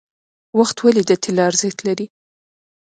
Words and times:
وخت 0.59 0.77
ولې 0.81 1.03
د 1.05 1.11
طلا 1.23 1.43
ارزښت 1.49 1.79
لري؟ 1.87 2.05